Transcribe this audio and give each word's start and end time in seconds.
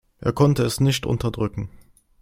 Er 0.17 0.33
konnte 0.33 0.63
es 0.63 0.79
nicht 0.79 1.05
unterdrücken. 1.05 1.69